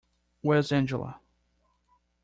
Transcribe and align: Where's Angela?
Where's 0.41 0.71
Angela? 0.71 1.19